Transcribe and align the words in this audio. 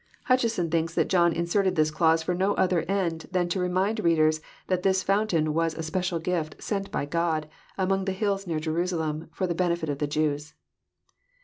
Hutcheson 0.23 0.71
thinks 0.71 0.95
that 0.95 1.09
John 1.09 1.31
inserted 1.31 1.75
this 1.75 1.91
clause 1.91 2.23
for 2.23 2.33
no 2.33 2.55
other 2.55 2.81
end 2.89 3.27
than 3.31 3.47
to 3.49 3.59
remind 3.59 3.99
readers 3.99 4.41
that 4.65 4.81
this 4.81 5.03
fountain 5.03 5.53
was 5.53 5.75
a 5.75 5.83
special 5.83 6.17
gift 6.17 6.55
<* 6.57 6.59
sent" 6.59 6.89
by 6.89 7.05
God, 7.05 7.47
among 7.77 8.05
the 8.05 8.11
hills 8.11 8.47
near 8.47 8.59
Jerusalem, 8.59 9.29
for 9.31 9.45
the 9.45 9.53
benefit 9.53 9.89
of 9.89 9.99
the 9.99 10.07
Jews. 10.07 10.55